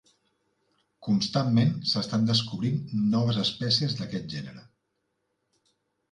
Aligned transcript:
Constantment 1.07 1.75
s'estan 1.89 2.23
descobrint 2.29 2.79
noves 3.11 3.37
espècies 3.41 3.93
d'aquest 3.99 4.25
gènere. 4.37 4.63